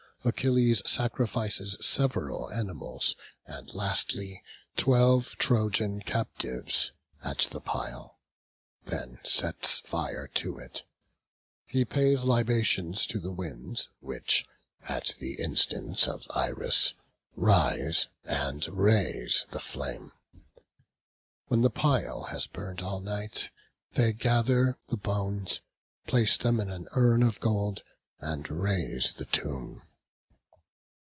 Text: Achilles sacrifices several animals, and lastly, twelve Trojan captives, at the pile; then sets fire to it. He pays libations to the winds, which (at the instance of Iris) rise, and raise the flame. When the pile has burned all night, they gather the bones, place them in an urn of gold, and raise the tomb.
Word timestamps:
Achilles 0.23 0.83
sacrifices 0.85 1.77
several 1.81 2.51
animals, 2.51 3.15
and 3.47 3.73
lastly, 3.73 4.43
twelve 4.77 5.35
Trojan 5.39 6.01
captives, 6.01 6.91
at 7.23 7.47
the 7.49 7.59
pile; 7.59 8.19
then 8.85 9.17
sets 9.23 9.79
fire 9.79 10.27
to 10.35 10.59
it. 10.59 10.83
He 11.65 11.83
pays 11.85 12.23
libations 12.23 13.07
to 13.07 13.19
the 13.19 13.31
winds, 13.31 13.89
which 13.99 14.45
(at 14.87 15.15
the 15.19 15.41
instance 15.41 16.07
of 16.07 16.27
Iris) 16.29 16.93
rise, 17.35 18.07
and 18.23 18.63
raise 18.67 19.47
the 19.49 19.59
flame. 19.59 20.11
When 21.47 21.61
the 21.63 21.71
pile 21.71 22.25
has 22.25 22.45
burned 22.45 22.83
all 22.83 22.99
night, 22.99 23.49
they 23.95 24.13
gather 24.13 24.77
the 24.89 24.97
bones, 24.97 25.61
place 26.05 26.37
them 26.37 26.59
in 26.59 26.69
an 26.69 26.87
urn 26.91 27.23
of 27.23 27.39
gold, 27.39 27.81
and 28.19 28.47
raise 28.51 29.13
the 29.13 29.25
tomb. 29.25 29.81